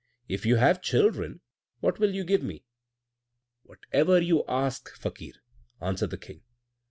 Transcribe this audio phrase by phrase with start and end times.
[0.27, 1.41] If you have children,
[1.79, 2.65] what will you give me?"
[3.61, 5.33] "Whatever you ask, Fakir,"
[5.79, 6.41] answered the King.